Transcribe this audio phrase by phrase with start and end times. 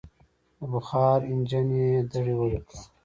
[0.59, 2.77] د بخار انجن یې دړې وړې کړ.